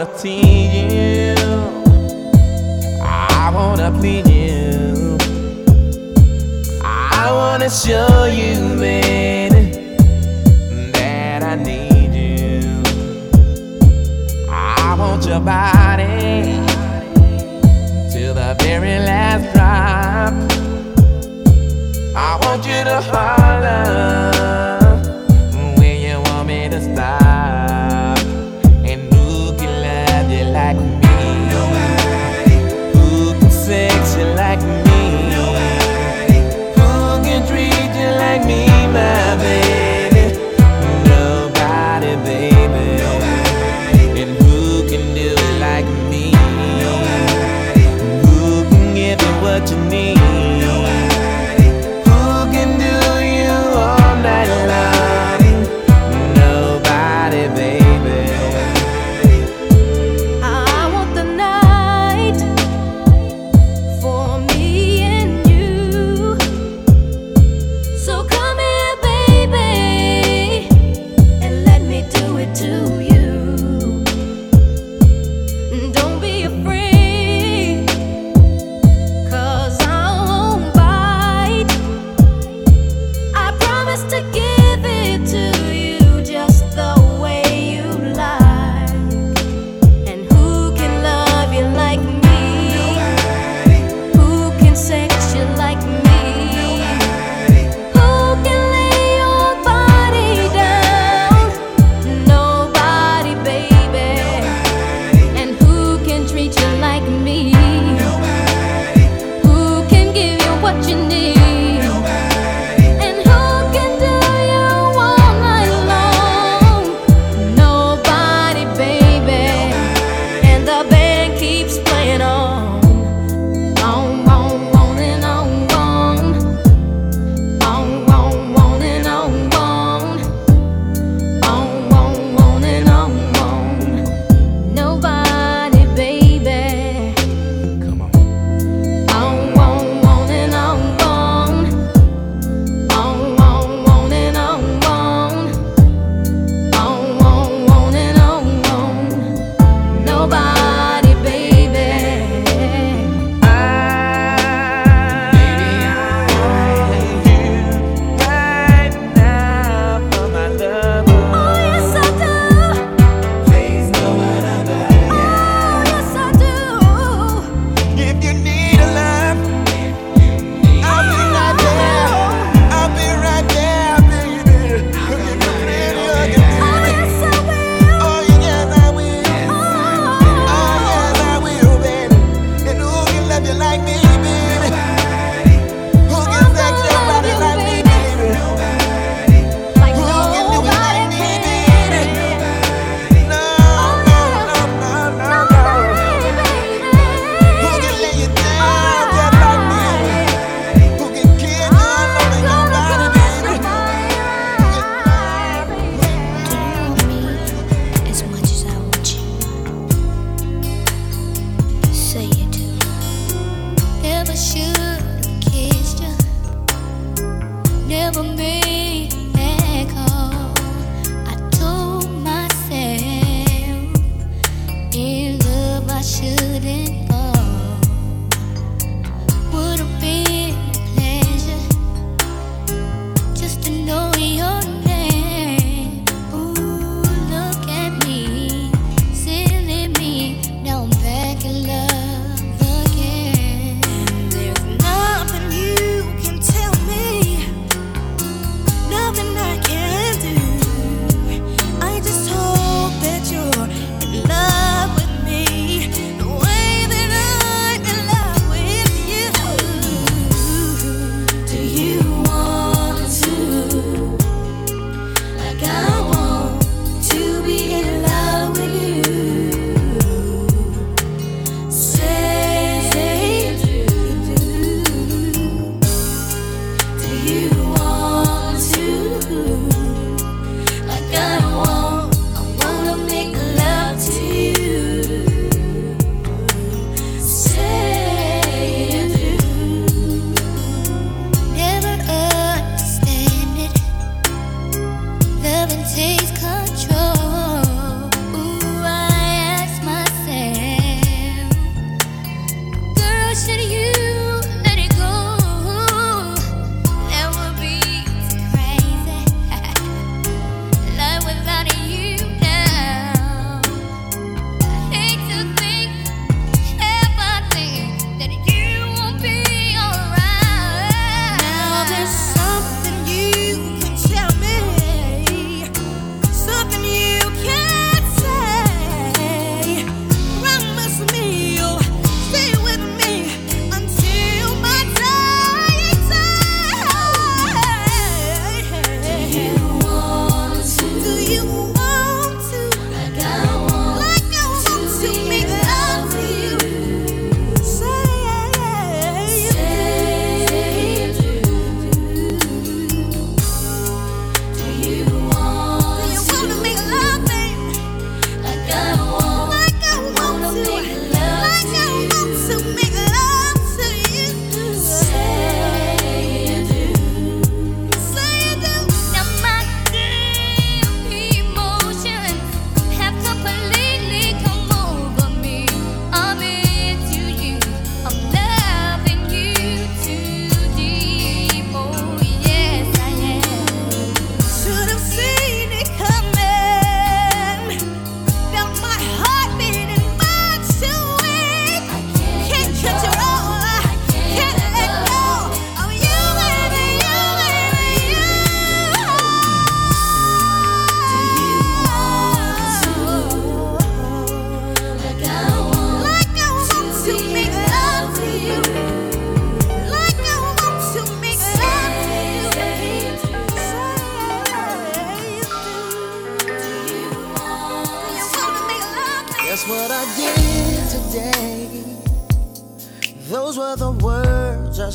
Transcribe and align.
wanna 0.00 0.18
see 0.18 0.66
you. 0.96 1.34
I 3.02 3.50
wanna 3.52 3.90
please 3.98 4.26
you. 4.30 5.18
I 6.82 7.28
wanna 7.30 7.68
show 7.68 8.24
you, 8.24 8.76
man, 8.76 9.52
that 10.92 11.42
I 11.42 11.54
need 11.56 12.14
you. 12.14 12.82
I 14.48 14.96
want 14.98 15.26
your 15.26 15.40
body. 15.40 15.79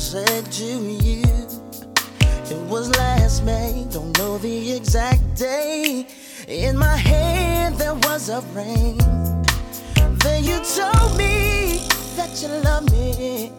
Said 0.06 0.46
to 0.52 0.64
you. 0.64 1.24
It 2.48 2.62
was 2.70 2.96
last 2.96 3.44
May, 3.44 3.88
don't 3.90 4.16
know 4.18 4.38
the 4.38 4.76
exact 4.76 5.34
day. 5.34 6.06
In 6.46 6.78
my 6.78 6.96
hand 6.96 7.74
there 7.74 7.96
was 8.06 8.28
a 8.28 8.40
ring. 8.54 8.98
Then 10.22 10.44
you 10.44 10.58
told 10.78 11.18
me 11.18 11.88
that 12.14 12.30
you 12.40 12.46
love 12.68 12.88
me 12.92 13.50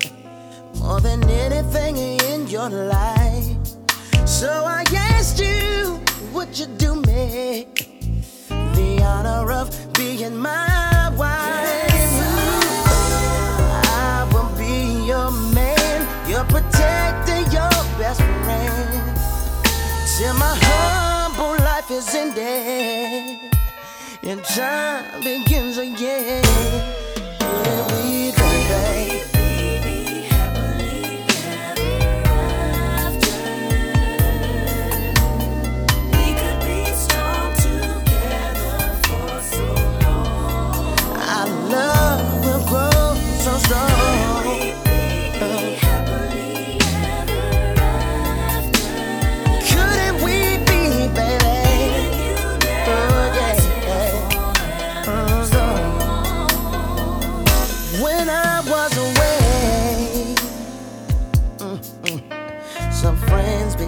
more 0.79 1.01
than 1.01 1.21
anything 1.29 1.97
in 1.97 2.47
your 2.47 2.69
life. 2.69 3.57
So 4.25 4.49
I 4.65 4.85
asked 4.95 5.39
you, 5.41 5.99
would 6.31 6.57
you 6.57 6.67
do 6.77 6.95
me 7.01 7.67
the 8.47 9.03
honor 9.03 9.51
of 9.51 9.67
being 9.95 10.37
my 10.37 11.11
wife? 11.17 11.46
Till 20.17 20.33
my 20.33 20.57
humble 20.59 21.63
life 21.63 21.91
is 21.91 22.15
ended 22.15 23.37
and 24.23 24.43
time 24.43 25.21
begins 25.21 25.77
again. 25.77 26.96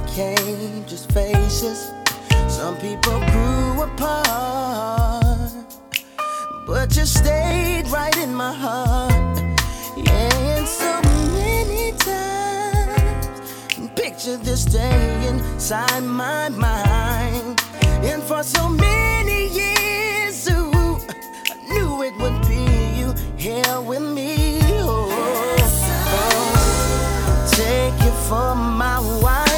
Became 0.10 0.86
just 0.86 1.12
faces. 1.12 1.92
Some 2.48 2.76
people 2.78 3.20
grew 3.32 3.84
apart, 3.84 5.54
but 6.66 6.96
you 6.96 7.06
stayed 7.06 7.88
right 7.90 8.18
in 8.18 8.34
my 8.34 8.54
heart. 8.54 9.38
Yeah, 9.98 10.56
and 10.56 10.68
so 10.68 11.02
many 11.34 11.92
times, 11.98 13.28
picture 13.96 14.38
this 14.38 14.66
day 14.66 15.28
inside 15.28 16.02
my 16.02 16.50
mind. 16.50 17.62
And 18.04 18.24
for 18.24 18.44
so 18.44 18.68
many 18.70 19.48
years, 19.50 20.50
ooh, 20.50 20.98
I 21.52 21.56
knew 21.70 22.04
it 22.04 22.16
would 22.22 22.42
be 22.48 22.66
you 23.00 23.14
here 23.38 23.82
with 23.82 24.02
me. 24.02 24.60
Oh, 24.82 25.10
oh. 26.18 27.52
take 27.52 28.06
you 28.06 28.12
for 28.28 28.56
my 28.56 29.00
wife 29.22 29.49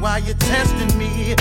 my 0.00 0.20
destiny. 0.20 1.36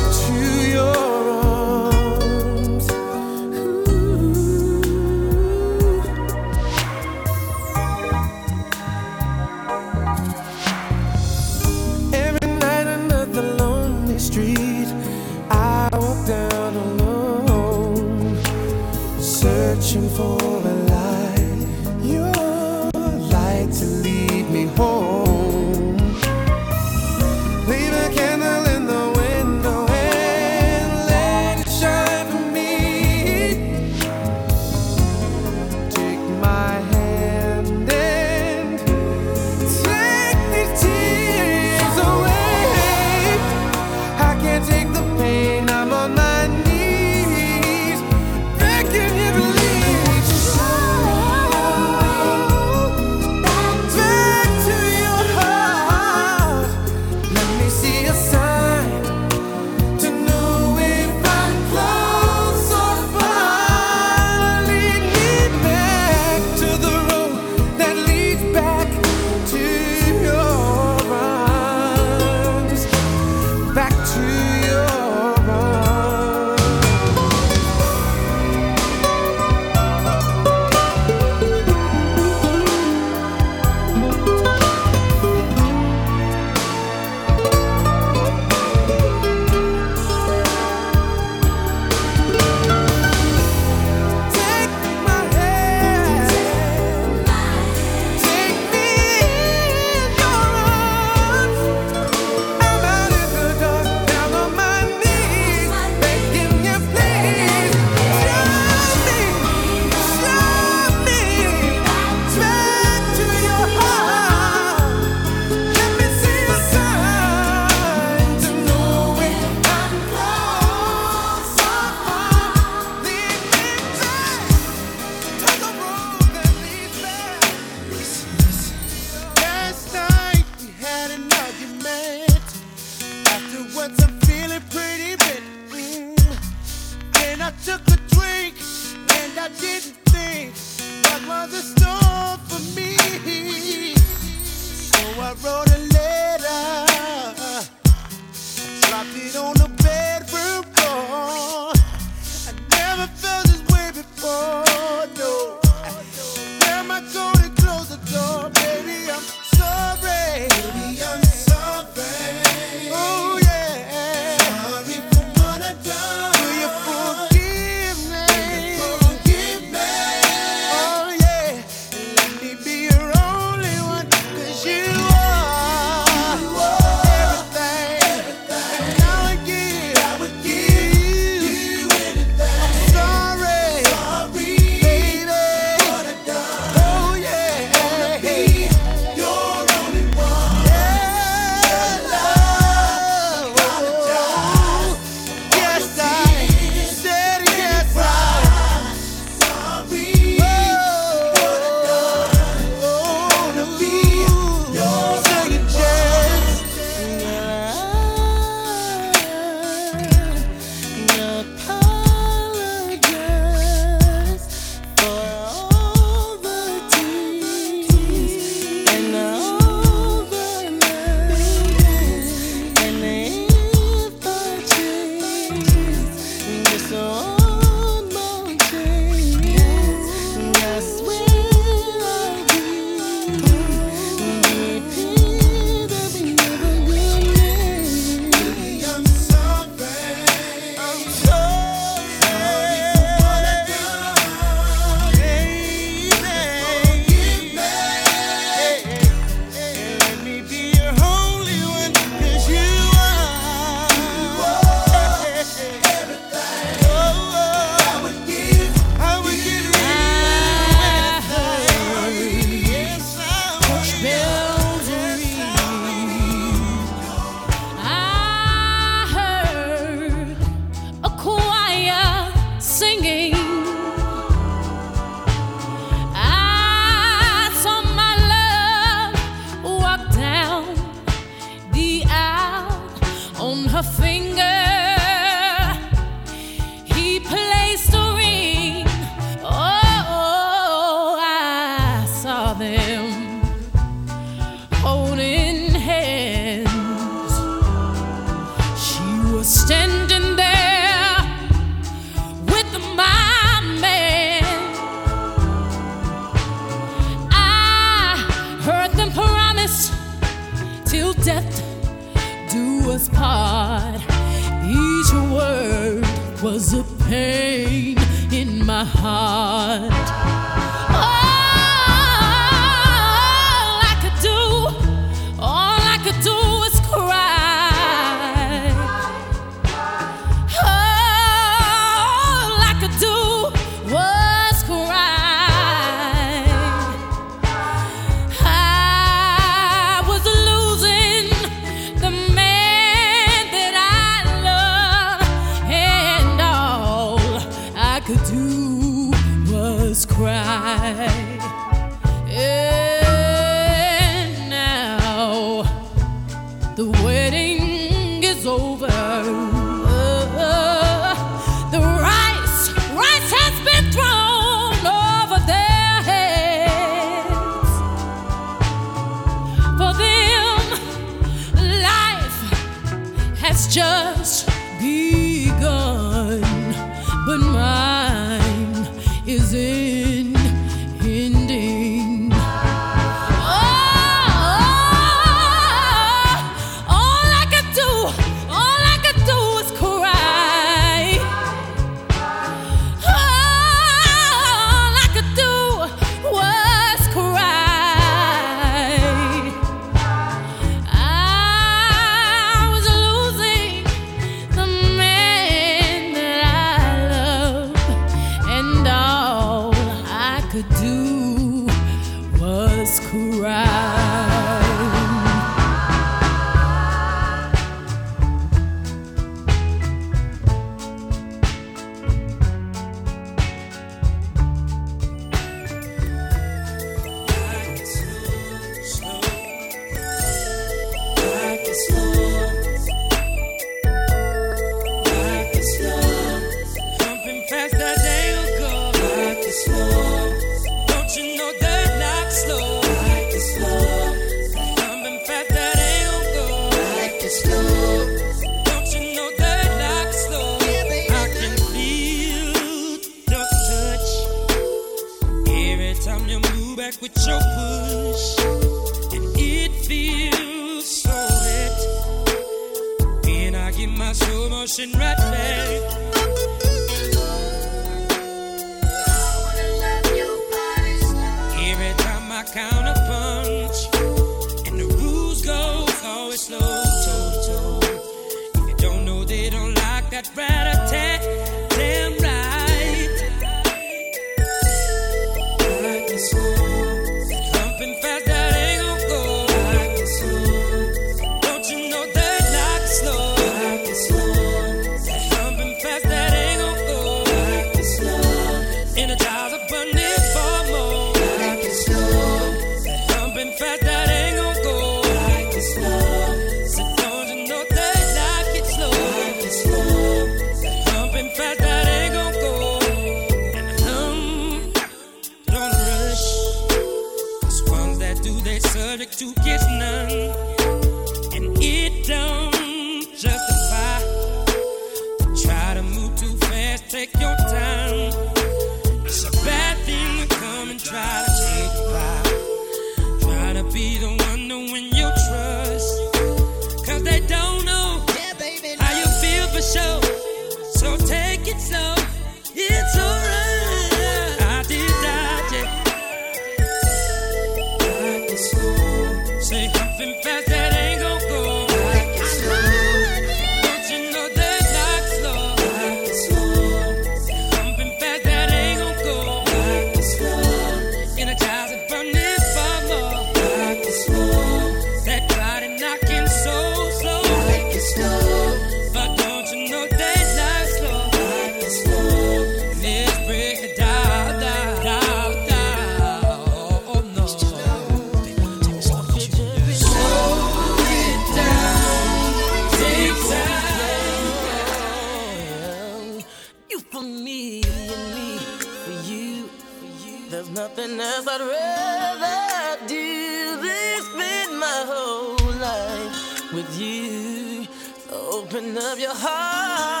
times 591.23 591.27
I'd 591.27 591.47
rather 591.47 592.87
do 592.87 593.61
this 593.61 594.05
spend 594.05 594.59
my 594.59 594.83
whole 594.87 595.35
life 595.59 596.53
with 596.53 596.79
you. 596.79 597.67
Open 598.11 598.77
up 598.77 598.99
your 598.99 599.13
heart. 599.13 600.00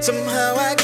Somehow 0.00 0.56
I 0.56 0.79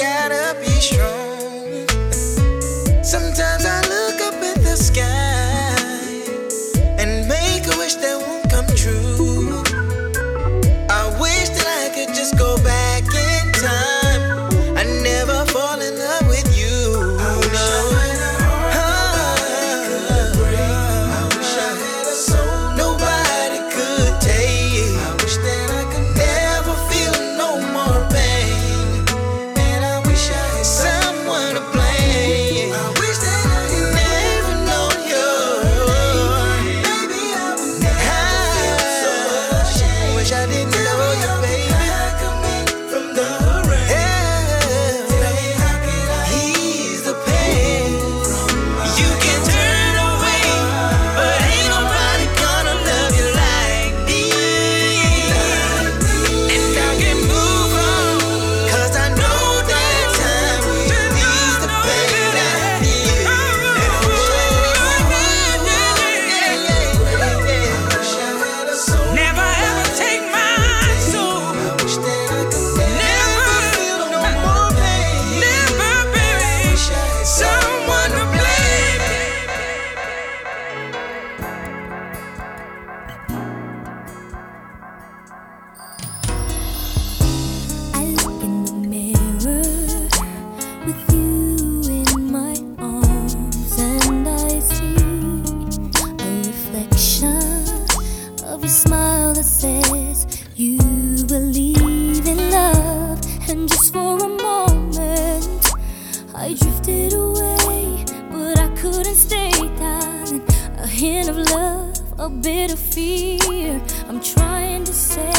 a 112.26 112.28
bit 112.28 112.72
of 112.72 112.78
fear. 112.78 113.80
I'm 114.08 114.20
trying 114.20 114.82
to 114.82 114.92
say, 114.92 115.30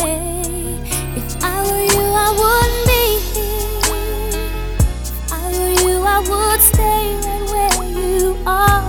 if 1.18 1.44
I 1.44 1.62
were 1.68 1.86
you, 1.94 2.06
I 2.26 2.30
wouldn't 2.40 2.84
be 2.92 3.04
here. 3.34 4.48
If 5.04 5.34
I 5.34 5.52
were 5.52 5.76
you, 5.84 5.96
I 6.16 6.20
would 6.30 6.62
stay 6.62 7.04
right 7.26 7.74
where 7.78 7.92
you 7.92 8.38
are. 8.46 8.88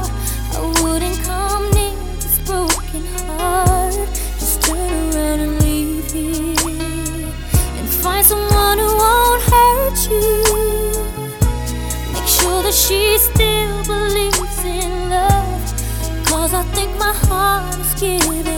I 0.54 0.60
wouldn't 0.80 1.18
come 1.24 1.64
near 1.72 1.96
this 2.22 2.38
broken 2.46 3.04
heart. 3.16 3.94
Just 4.38 4.62
turn 4.62 5.14
around 5.14 5.40
and 5.40 5.60
leave 5.62 6.08
here 6.12 7.26
and 7.78 7.88
find 7.88 8.24
someone 8.24 8.78
who 8.78 8.90
won't 9.02 9.42
hurt 9.50 9.98
you. 10.08 10.44
Make 12.12 12.28
sure 12.28 12.62
that 12.62 12.74
she 12.74 13.18
still 13.18 13.82
believes 13.90 14.64
in 14.64 15.10
love. 15.10 15.74
Cause 16.26 16.54
I 16.54 16.62
think 16.74 16.96
my 16.96 17.12
heart 17.26 17.77
give 18.00 18.46
it 18.46 18.57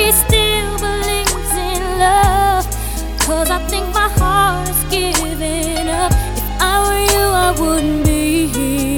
he 0.00 0.12
still 0.12 0.78
believes 0.78 1.52
in 1.70 1.82
love. 1.98 2.64
Cause 3.26 3.50
I 3.50 3.58
think 3.68 3.86
my 3.92 4.08
heart's 4.20 4.82
giving 4.84 5.88
up. 5.88 6.12
If 6.40 6.46
I 6.60 6.74
were 6.86 7.04
you, 7.14 7.24
I 7.46 7.50
wouldn't 7.60 8.04
be 8.06 8.46
here. 8.46 8.89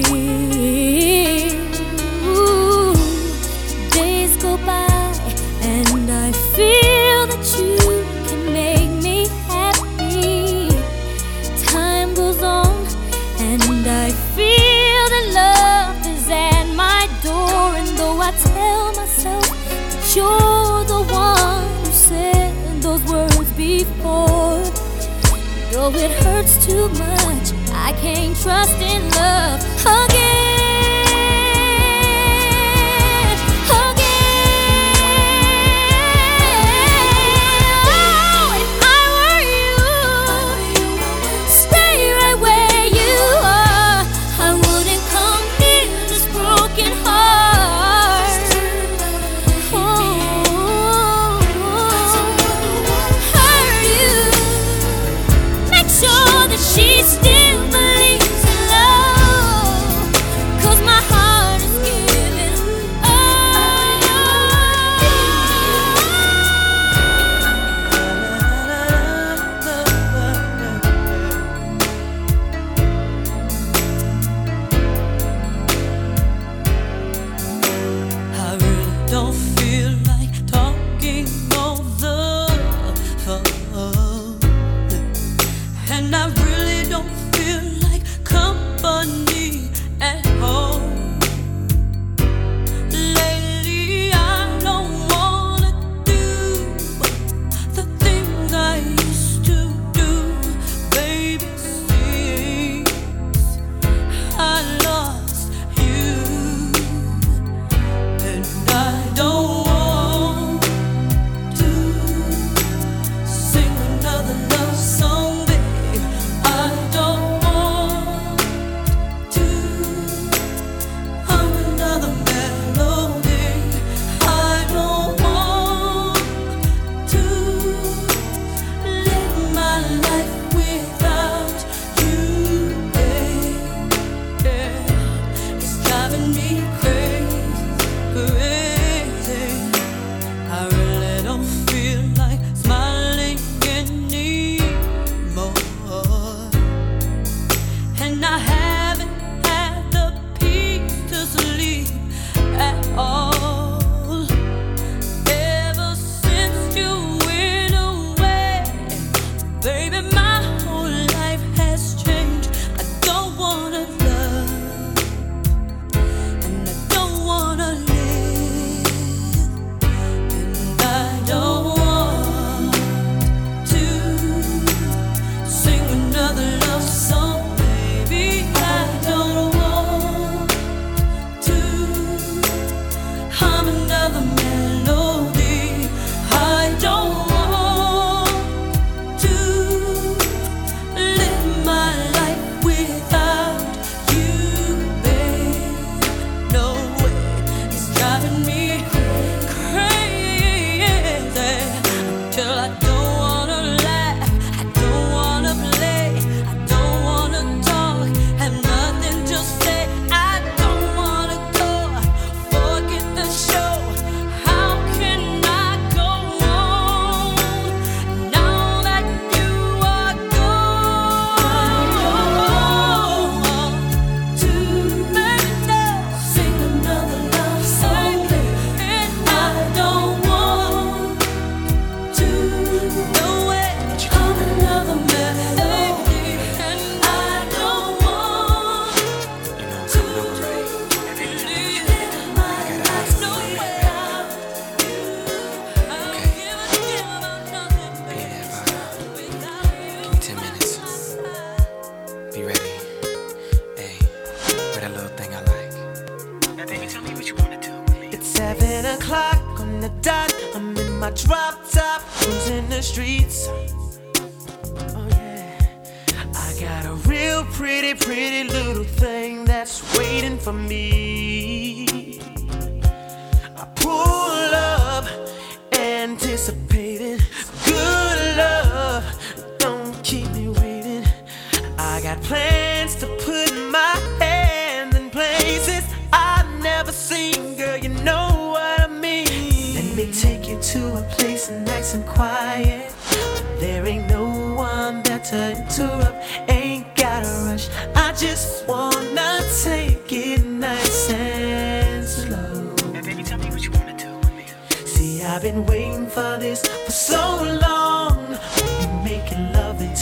too 26.73 26.89
much. 26.89 27.53
I 27.71 27.93
can't 28.01 28.35
trust 28.37 28.81
in 28.81 29.03
love. 29.11 29.72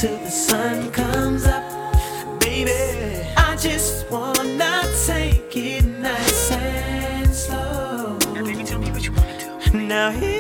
Until 0.03 0.18
the 0.24 0.30
sun 0.30 0.90
comes 0.92 1.44
up. 1.44 1.62
Baby, 2.40 2.72
I 3.36 3.55
just 3.57 4.11
wanna 4.11 4.82
take 5.07 5.55
it 5.55 5.84
nice 5.84 6.53
and 6.53 7.30
slow. 7.30 8.16
Now, 8.32 8.42
baby, 8.42 8.64
tell 8.64 8.78
me 8.78 8.90
what 8.92 9.05
you 9.05 9.12
wanna 9.12 9.38
do. 9.38 9.78
Now 9.78 10.11
here 10.11 10.39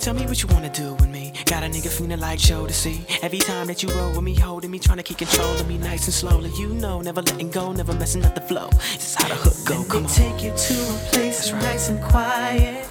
tell 0.00 0.14
me 0.14 0.24
what 0.26 0.42
you 0.42 0.48
wanna 0.48 0.70
do 0.70 0.94
with 0.94 1.08
me. 1.10 1.32
Got 1.44 1.62
a 1.62 1.66
nigga 1.66 1.88
feeling 1.88 2.18
like 2.20 2.38
show 2.38 2.66
to 2.66 2.72
see. 2.72 3.04
Every 3.22 3.38
time 3.38 3.66
that 3.66 3.82
you 3.82 3.90
roll 3.90 4.10
with 4.12 4.22
me, 4.22 4.34
holding 4.34 4.70
me, 4.70 4.78
trying 4.78 4.96
to 4.96 5.02
keep 5.02 5.18
control 5.18 5.52
of 5.54 5.68
me 5.68 5.76
nice 5.78 6.06
and 6.06 6.14
slowly. 6.14 6.50
You 6.58 6.68
know, 6.68 7.00
never 7.02 7.20
letting 7.22 7.50
go, 7.50 7.72
never 7.72 7.92
messing 7.94 8.24
up 8.24 8.34
the 8.34 8.40
flow. 8.40 8.68
This 8.94 9.08
is 9.10 9.14
how 9.14 9.28
the 9.28 9.34
hook 9.34 9.56
go. 9.66 9.78
Let 9.80 9.88
Come 9.88 10.02
me 10.04 10.08
on. 10.08 10.14
take 10.14 10.42
you 10.42 10.52
to 10.56 10.74
a 10.74 10.98
place 11.12 11.52
right. 11.52 11.62
nice 11.62 11.88
and 11.90 12.02
quiet. 12.02 12.86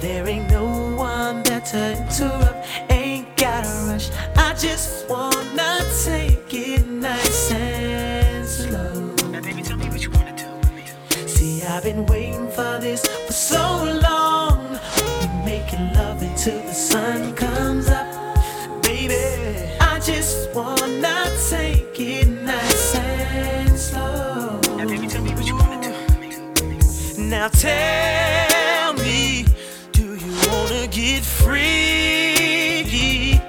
There 0.00 0.26
ain't 0.28 0.48
no 0.50 0.64
one 0.96 1.42
better 1.42 1.60
to 1.72 2.02
interrupt. 2.02 2.66
Ain't 2.90 3.36
gotta 3.36 3.68
rush. 3.88 4.10
I 4.36 4.54
just 4.54 5.08
wanna 5.08 5.80
take 6.04 6.54
it 6.54 6.86
nice 6.86 7.50
and 7.50 8.46
slow. 8.46 9.14
Now, 9.30 9.40
baby, 9.40 9.62
tell 9.62 9.76
me 9.78 9.88
what 9.88 10.02
you 10.02 10.10
wanna 10.10 10.36
do 10.36 10.46
with 10.60 10.72
me. 10.74 10.84
See, 11.26 11.62
I've 11.64 11.82
been 11.82 12.06
waiting 12.06 12.48
for 12.50 12.78
this 12.78 13.02
until 16.46 16.62
the 16.62 16.74
sun 16.74 17.34
comes 17.34 17.88
up. 17.88 18.06
Baby, 18.82 19.16
I 19.80 19.98
just 19.98 20.54
wanna 20.54 21.26
take 21.50 21.98
it 21.98 22.28
nice 22.28 22.94
and 22.94 23.76
slow. 23.76 24.60
Now, 24.76 24.86
baby, 24.86 25.08
tell 25.08 25.22
me 25.22 25.34
what 25.34 25.44
you 25.44 25.56
wanna 25.56 25.82
do. 25.82 25.92
Now 27.22 27.48
tell 27.48 28.92
me, 28.94 29.44
do 29.90 30.14
you 30.14 30.32
wanna 30.46 30.86
get 30.86 31.24
free? 31.24 33.40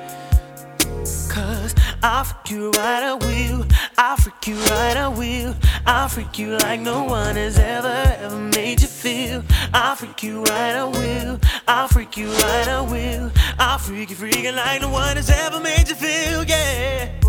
Cause 1.30 1.76
I'll 2.02 2.24
freak 2.24 2.50
you 2.50 2.72
right, 2.72 3.04
I 3.04 3.14
will. 3.14 3.64
I'll 3.98 4.18
freak 4.18 4.48
you 4.48 4.56
right, 4.56 4.98
I 4.98 5.08
will. 5.08 5.54
I'll 5.90 6.10
freak 6.10 6.38
you 6.38 6.58
like 6.58 6.82
no 6.82 7.06
one 7.06 7.38
has 7.38 7.58
ever, 7.58 7.88
ever 8.20 8.38
made 8.38 8.82
you 8.82 8.88
feel. 8.88 9.42
I'll 9.74 9.96
freak 9.96 10.22
you 10.22 10.44
right, 10.44 10.76
I 10.76 10.84
will. 10.84 11.40
I'll 11.66 11.88
freak 11.88 12.18
you 12.18 12.28
right, 12.28 12.68
I 12.68 12.82
will. 12.82 13.32
I'll 13.58 13.80
freak 13.80 14.10
you 14.10 14.18
freaking 14.18 14.56
like 14.58 14.82
no 14.82 14.90
one 14.90 15.16
has 15.16 15.30
ever 15.30 15.62
made 15.62 15.88
you 15.88 15.96
feel, 15.96 16.44
yeah. 16.44 17.27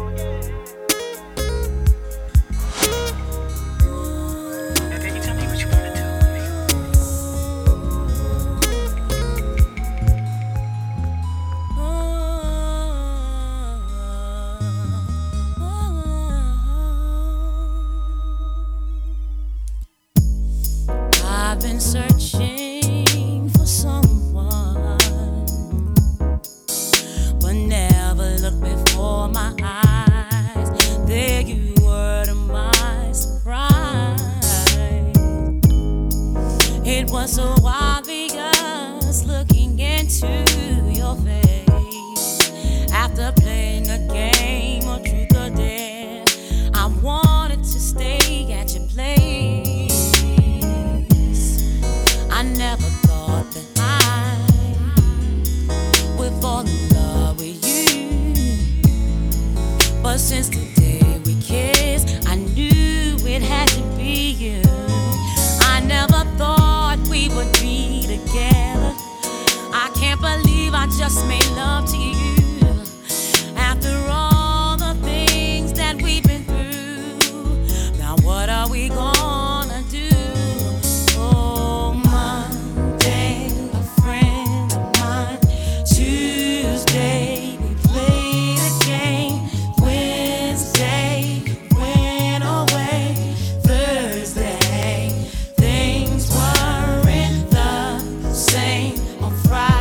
On 99.29 99.35
Friday, 99.47 99.78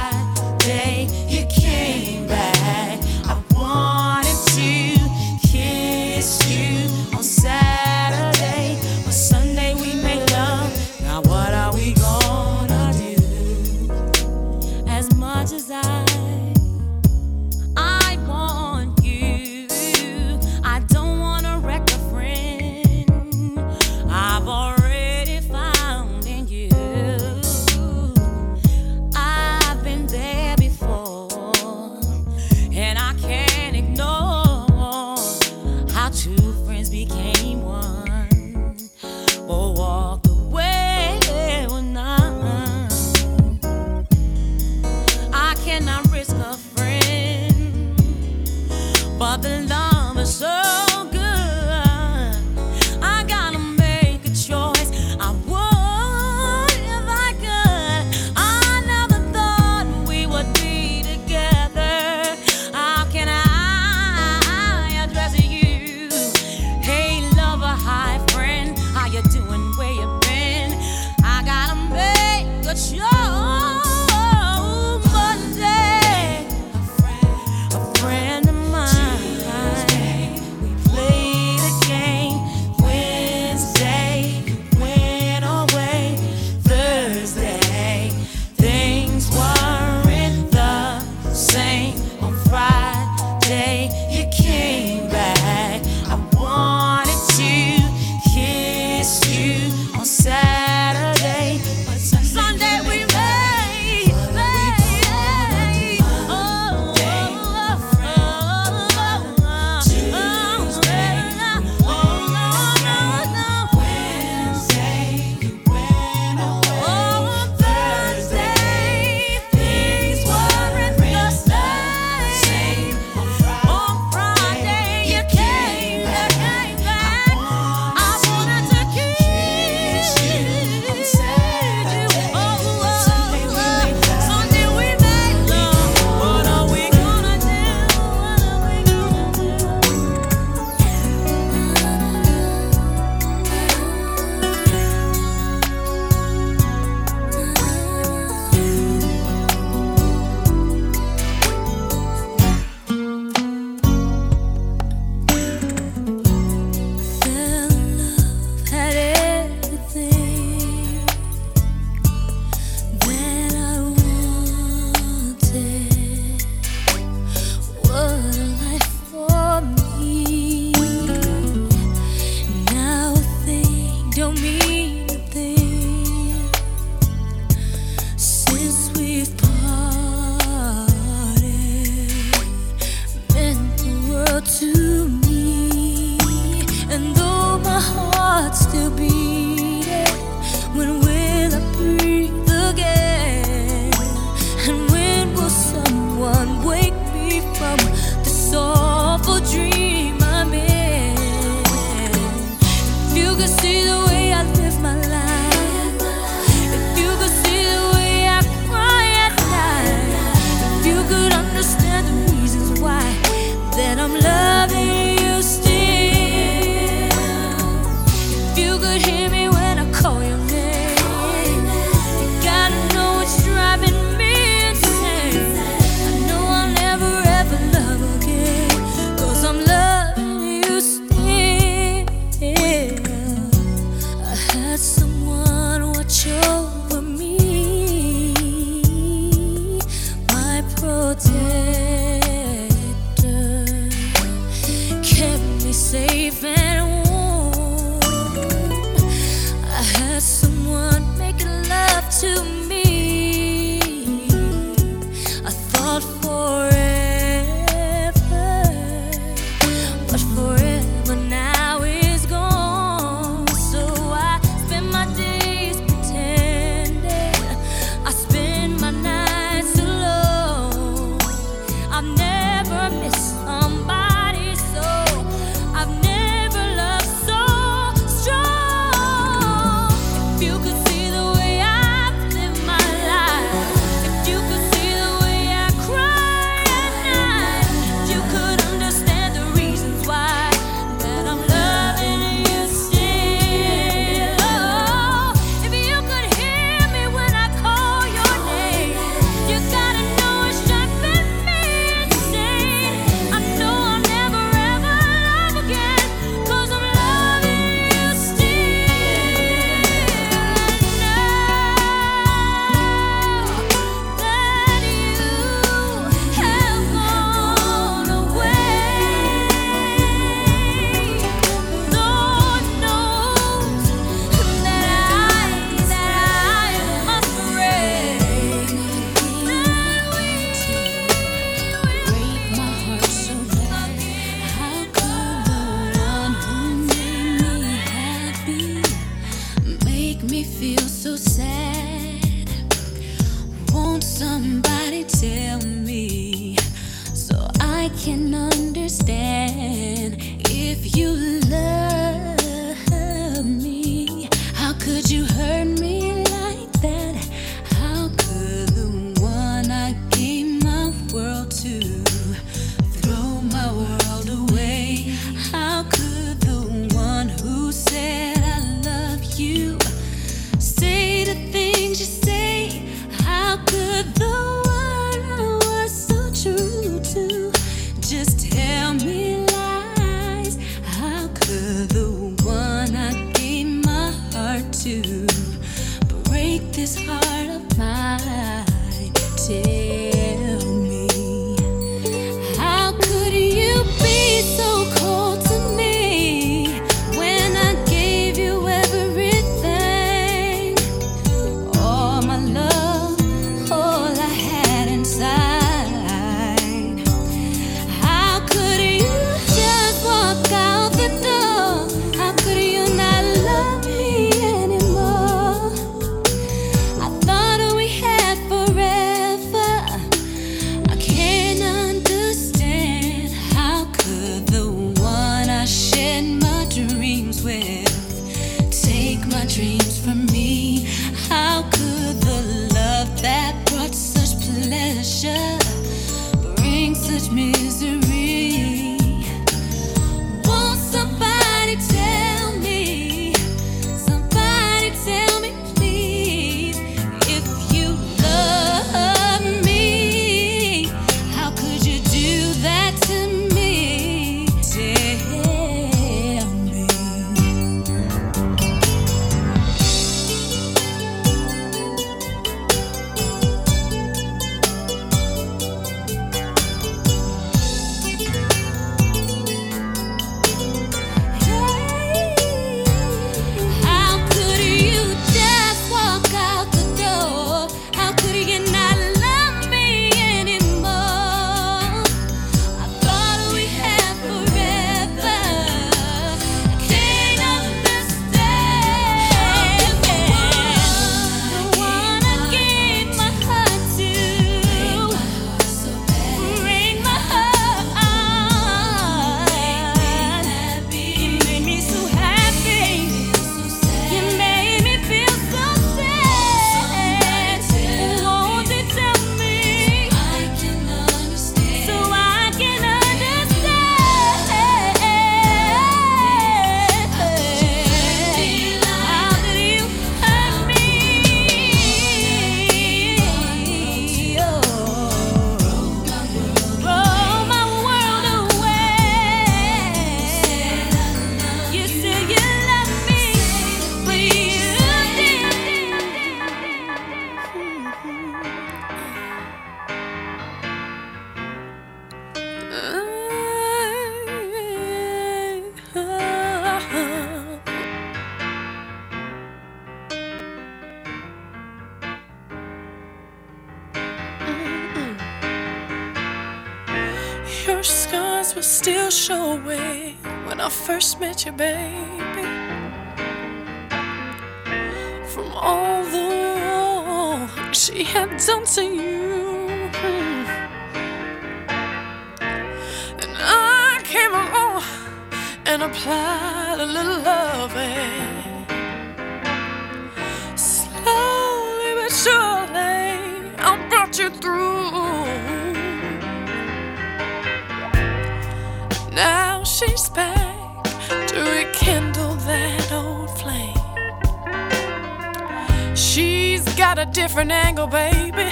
got 596.87 596.99
a 596.99 597.05
different 597.05 597.51
angle, 597.51 597.85
baby. 597.85 598.47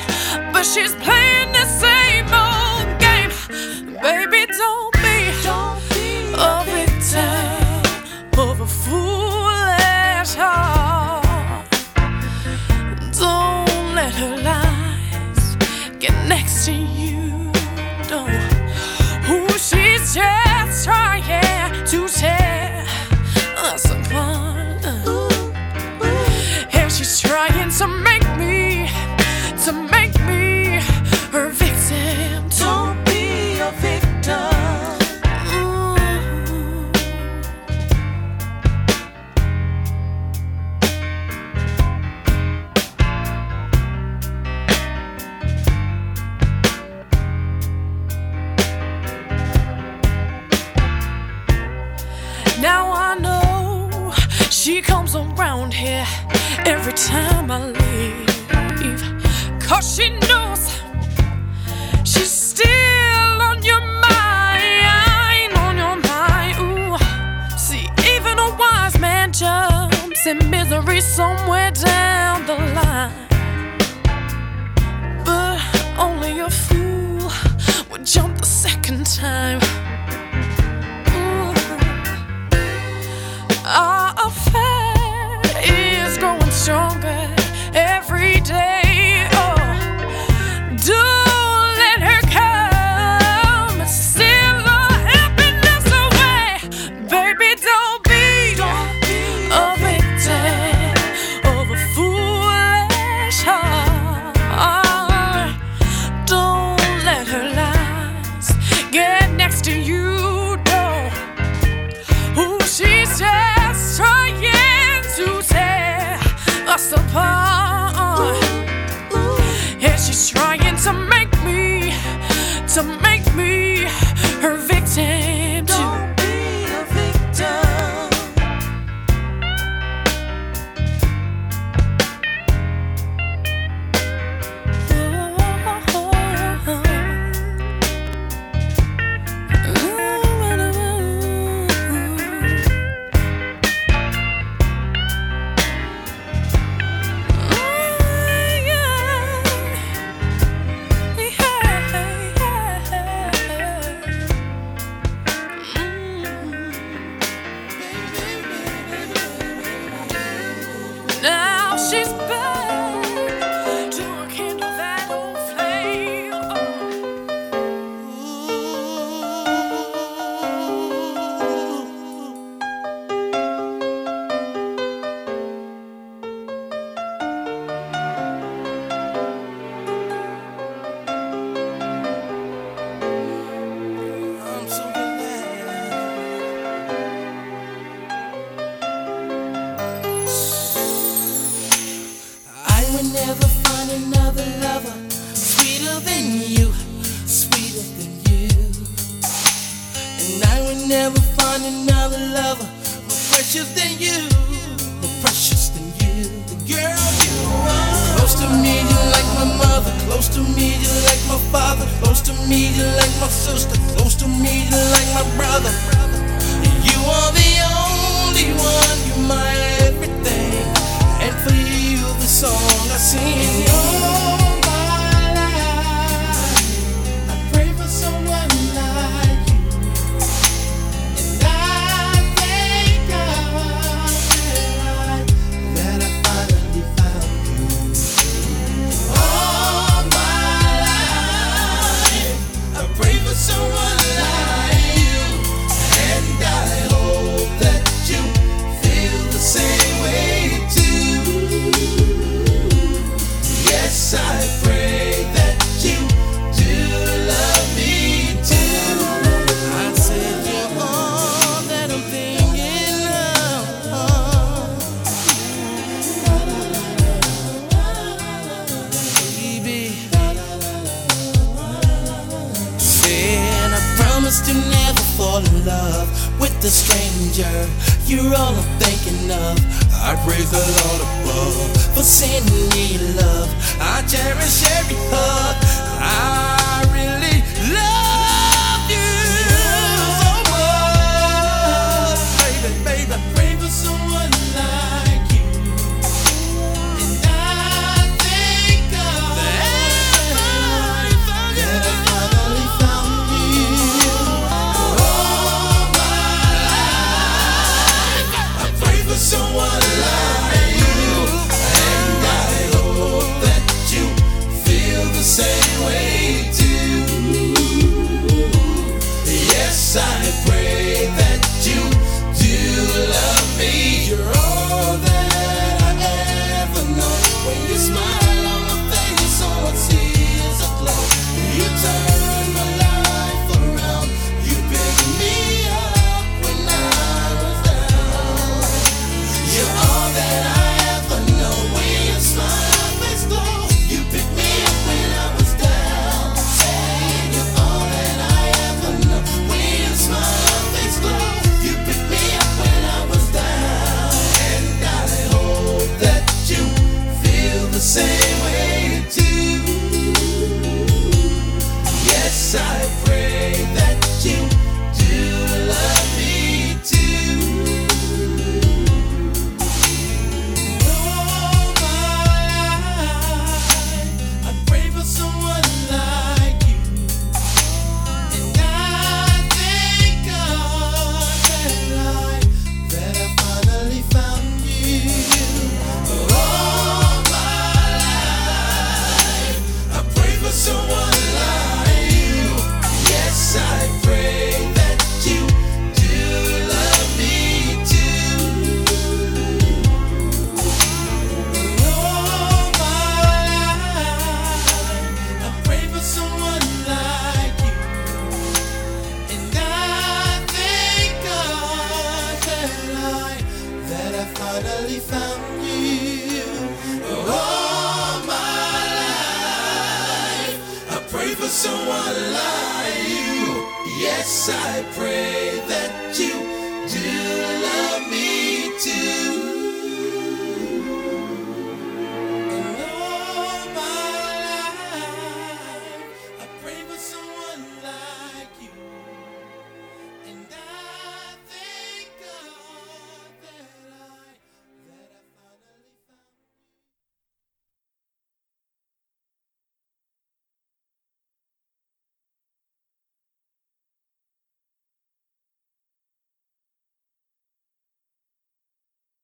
But 0.51 0.63
she's 0.63 0.93
playing 0.95 1.53
the 1.53 1.65
same. 1.79 2.04